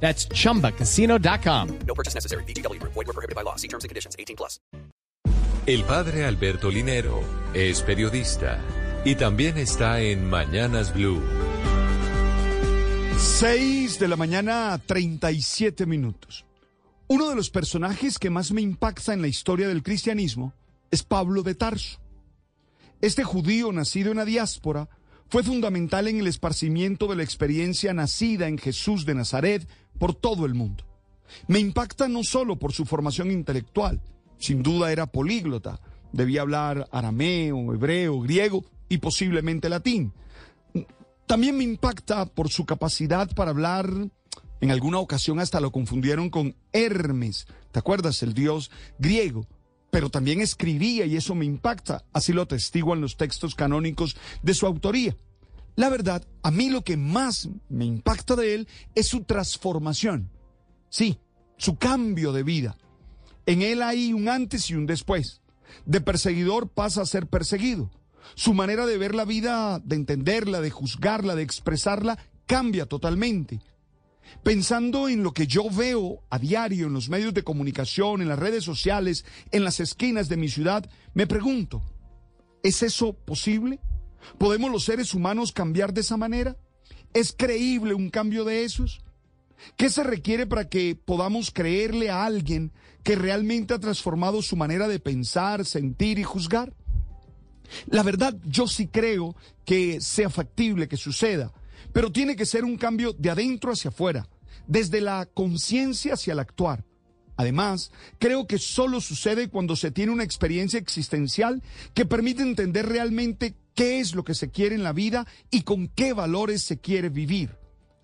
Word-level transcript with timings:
That's 0.00 0.28
chumbacasino.com. 0.28 1.78
No 1.86 1.94
purchase 1.94 2.14
necessary. 2.14 2.44
BGW. 2.44 2.80
Void 2.82 2.94
were 2.94 3.12
prohibited 3.12 3.34
by 3.34 3.42
law. 3.42 3.56
See 3.56 3.68
terms 3.68 3.82
and 3.82 3.88
conditions. 3.88 4.14
18 4.18 4.36
plus. 4.36 4.60
El 5.66 5.82
padre 5.82 6.24
Alberto 6.24 6.70
Linero 6.70 7.22
es 7.52 7.82
periodista 7.82 8.60
y 9.04 9.16
también 9.16 9.58
está 9.58 10.00
en 10.00 10.30
Mañanas 10.30 10.94
Blue. 10.94 11.20
6 13.18 13.98
de 13.98 14.06
la 14.08 14.14
mañana, 14.14 14.80
37 14.86 15.86
minutos. 15.86 16.44
Uno 17.08 17.28
de 17.28 17.34
los 17.34 17.50
personajes 17.50 18.18
que 18.18 18.30
más 18.30 18.52
me 18.52 18.60
impacta 18.60 19.12
en 19.12 19.22
la 19.22 19.28
historia 19.28 19.66
del 19.66 19.82
cristianismo 19.82 20.52
es 20.90 21.02
Pablo 21.02 21.42
de 21.42 21.54
Tarso. 21.54 21.98
Este 23.00 23.24
judío 23.24 23.72
nacido 23.72 24.10
en 24.10 24.18
la 24.18 24.24
diáspora 24.24 24.88
fue 25.28 25.42
fundamental 25.42 26.08
en 26.08 26.20
el 26.20 26.26
esparcimiento 26.28 27.08
de 27.08 27.16
la 27.16 27.22
experiencia 27.22 27.92
nacida 27.92 28.48
en 28.48 28.58
Jesús 28.58 29.04
de 29.06 29.14
Nazaret 29.14 29.68
por 29.98 30.14
todo 30.14 30.46
el 30.46 30.54
mundo. 30.54 30.84
Me 31.48 31.58
impacta 31.58 32.08
no 32.08 32.22
solo 32.22 32.56
por 32.56 32.72
su 32.72 32.84
formación 32.84 33.30
intelectual, 33.30 34.00
sin 34.38 34.62
duda 34.62 34.92
era 34.92 35.06
políglota, 35.06 35.80
debía 36.12 36.42
hablar 36.42 36.88
arameo, 36.92 37.74
hebreo, 37.74 38.20
griego 38.20 38.64
y 38.88 38.98
posiblemente 38.98 39.68
latín. 39.68 40.12
También 41.26 41.56
me 41.56 41.64
impacta 41.64 42.26
por 42.26 42.50
su 42.50 42.64
capacidad 42.64 43.28
para 43.34 43.50
hablar, 43.50 43.90
en 44.60 44.70
alguna 44.70 44.98
ocasión 44.98 45.40
hasta 45.40 45.60
lo 45.60 45.72
confundieron 45.72 46.30
con 46.30 46.54
Hermes, 46.72 47.46
¿te 47.72 47.78
acuerdas? 47.78 48.22
El 48.22 48.32
dios 48.32 48.70
griego. 48.98 49.46
Pero 49.90 50.10
también 50.10 50.40
escribía 50.40 51.06
y 51.06 51.16
eso 51.16 51.34
me 51.34 51.44
impacta, 51.44 52.04
así 52.12 52.32
lo 52.32 52.42
atestiguan 52.42 53.00
los 53.00 53.16
textos 53.16 53.54
canónicos 53.54 54.16
de 54.42 54.54
su 54.54 54.66
autoría. 54.66 55.16
La 55.76 55.90
verdad, 55.90 56.26
a 56.42 56.50
mí 56.50 56.70
lo 56.70 56.82
que 56.82 56.96
más 56.96 57.48
me 57.68 57.84
impacta 57.84 58.34
de 58.34 58.54
él 58.54 58.68
es 58.94 59.08
su 59.08 59.24
transformación. 59.24 60.30
Sí, 60.88 61.18
su 61.58 61.76
cambio 61.76 62.32
de 62.32 62.42
vida. 62.42 62.76
En 63.44 63.62
él 63.62 63.82
hay 63.82 64.12
un 64.12 64.28
antes 64.28 64.70
y 64.70 64.74
un 64.74 64.86
después. 64.86 65.42
De 65.84 66.00
perseguidor 66.00 66.70
pasa 66.70 67.02
a 67.02 67.06
ser 67.06 67.26
perseguido. 67.26 67.90
Su 68.34 68.54
manera 68.54 68.86
de 68.86 68.96
ver 68.96 69.14
la 69.14 69.24
vida, 69.24 69.78
de 69.84 69.96
entenderla, 69.96 70.60
de 70.60 70.70
juzgarla, 70.70 71.34
de 71.34 71.42
expresarla, 71.42 72.18
cambia 72.46 72.86
totalmente. 72.86 73.60
Pensando 74.42 75.08
en 75.08 75.22
lo 75.22 75.32
que 75.32 75.46
yo 75.46 75.70
veo 75.70 76.24
a 76.30 76.38
diario 76.38 76.86
en 76.86 76.94
los 76.94 77.08
medios 77.08 77.34
de 77.34 77.44
comunicación, 77.44 78.22
en 78.22 78.28
las 78.28 78.38
redes 78.38 78.64
sociales, 78.64 79.24
en 79.52 79.62
las 79.62 79.78
esquinas 79.78 80.28
de 80.28 80.36
mi 80.36 80.48
ciudad, 80.48 80.88
me 81.14 81.26
pregunto, 81.26 81.82
¿es 82.62 82.82
eso 82.82 83.12
posible? 83.12 83.78
¿Podemos 84.38 84.70
los 84.70 84.84
seres 84.84 85.14
humanos 85.14 85.52
cambiar 85.52 85.92
de 85.92 86.02
esa 86.02 86.16
manera? 86.16 86.56
¿Es 87.14 87.34
creíble 87.36 87.94
un 87.94 88.10
cambio 88.10 88.44
de 88.44 88.64
esos? 88.64 89.00
¿Qué 89.76 89.90
se 89.90 90.04
requiere 90.04 90.46
para 90.46 90.68
que 90.68 90.94
podamos 90.94 91.50
creerle 91.50 92.10
a 92.10 92.24
alguien 92.24 92.72
que 93.02 93.16
realmente 93.16 93.74
ha 93.74 93.78
transformado 93.78 94.42
su 94.42 94.56
manera 94.56 94.88
de 94.88 95.00
pensar, 95.00 95.64
sentir 95.64 96.18
y 96.18 96.24
juzgar? 96.24 96.74
La 97.86 98.02
verdad, 98.02 98.36
yo 98.44 98.66
sí 98.66 98.86
creo 98.86 99.34
que 99.64 100.00
sea 100.00 100.30
factible 100.30 100.88
que 100.88 100.96
suceda, 100.96 101.52
pero 101.92 102.12
tiene 102.12 102.36
que 102.36 102.46
ser 102.46 102.64
un 102.64 102.76
cambio 102.76 103.12
de 103.12 103.30
adentro 103.30 103.72
hacia 103.72 103.88
afuera, 103.90 104.28
desde 104.66 105.00
la 105.00 105.26
conciencia 105.26 106.14
hacia 106.14 106.32
el 106.32 106.38
actuar. 106.38 106.84
Además, 107.36 107.92
creo 108.18 108.46
que 108.46 108.58
solo 108.58 109.00
sucede 109.00 109.48
cuando 109.48 109.76
se 109.76 109.90
tiene 109.90 110.12
una 110.12 110.24
experiencia 110.24 110.78
existencial 110.78 111.62
que 111.92 112.06
permite 112.06 112.42
entender 112.42 112.86
realmente 112.86 113.54
qué 113.76 114.00
es 114.00 114.16
lo 114.16 114.24
que 114.24 114.34
se 114.34 114.50
quiere 114.50 114.74
en 114.74 114.82
la 114.82 114.92
vida 114.92 115.26
y 115.52 115.62
con 115.62 115.86
qué 115.86 116.12
valores 116.12 116.62
se 116.62 116.80
quiere 116.80 117.10
vivir. 117.10 117.56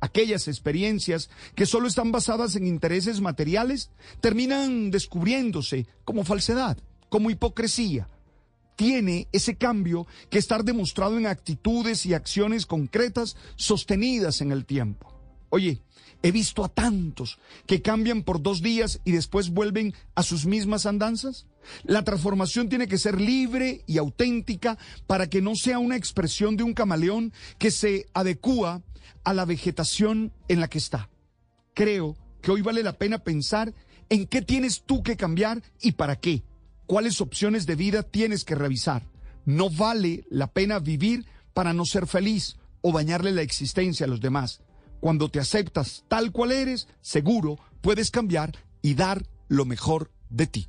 Aquellas 0.00 0.46
experiencias 0.48 1.28
que 1.54 1.66
solo 1.66 1.88
están 1.88 2.12
basadas 2.12 2.54
en 2.54 2.66
intereses 2.66 3.20
materiales 3.20 3.90
terminan 4.20 4.90
descubriéndose 4.90 5.86
como 6.04 6.24
falsedad, 6.24 6.78
como 7.08 7.30
hipocresía. 7.30 8.08
Tiene 8.76 9.26
ese 9.32 9.56
cambio 9.56 10.06
que 10.30 10.38
estar 10.38 10.62
demostrado 10.62 11.18
en 11.18 11.26
actitudes 11.26 12.06
y 12.06 12.14
acciones 12.14 12.66
concretas 12.66 13.36
sostenidas 13.56 14.40
en 14.42 14.52
el 14.52 14.66
tiempo. 14.66 15.18
Oye, 15.48 15.80
he 16.22 16.30
visto 16.30 16.64
a 16.64 16.68
tantos 16.68 17.38
que 17.66 17.82
cambian 17.82 18.22
por 18.22 18.42
dos 18.42 18.62
días 18.62 19.00
y 19.04 19.12
después 19.12 19.50
vuelven 19.50 19.94
a 20.14 20.22
sus 20.22 20.46
mismas 20.46 20.86
andanzas. 20.86 21.46
La 21.84 22.04
transformación 22.04 22.68
tiene 22.68 22.88
que 22.88 22.98
ser 22.98 23.20
libre 23.20 23.82
y 23.86 23.98
auténtica 23.98 24.78
para 25.06 25.28
que 25.28 25.42
no 25.42 25.54
sea 25.54 25.78
una 25.78 25.96
expresión 25.96 26.56
de 26.56 26.64
un 26.64 26.74
camaleón 26.74 27.32
que 27.58 27.70
se 27.70 28.06
adecúa 28.14 28.82
a 29.24 29.34
la 29.34 29.44
vegetación 29.44 30.32
en 30.48 30.60
la 30.60 30.68
que 30.68 30.78
está. 30.78 31.10
Creo 31.74 32.16
que 32.42 32.50
hoy 32.50 32.62
vale 32.62 32.82
la 32.82 32.92
pena 32.92 33.18
pensar 33.18 33.74
en 34.08 34.26
qué 34.26 34.42
tienes 34.42 34.82
tú 34.84 35.02
que 35.02 35.16
cambiar 35.16 35.62
y 35.80 35.92
para 35.92 36.16
qué. 36.16 36.42
¿Cuáles 36.86 37.20
opciones 37.20 37.66
de 37.66 37.74
vida 37.74 38.02
tienes 38.02 38.44
que 38.44 38.54
revisar? 38.54 39.02
No 39.44 39.70
vale 39.70 40.24
la 40.30 40.46
pena 40.46 40.78
vivir 40.78 41.26
para 41.54 41.72
no 41.72 41.84
ser 41.84 42.06
feliz 42.06 42.56
o 42.82 42.92
dañarle 42.92 43.32
la 43.32 43.42
existencia 43.42 44.06
a 44.06 44.08
los 44.08 44.20
demás. 44.20 44.60
Cuando 45.00 45.28
te 45.28 45.40
aceptas 45.40 46.04
tal 46.08 46.32
cual 46.32 46.52
eres, 46.52 46.88
seguro 47.00 47.58
puedes 47.80 48.10
cambiar 48.10 48.52
y 48.82 48.94
dar 48.94 49.26
lo 49.48 49.64
mejor 49.64 50.10
de 50.30 50.46
ti. 50.46 50.68